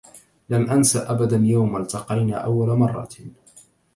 لن 0.49 0.69
أنسى 0.69 0.99
أبداً 0.99 1.37
يوم 1.43 1.77
التقينا 1.77 2.35
أول 2.37 2.69
مرة. 2.69 3.09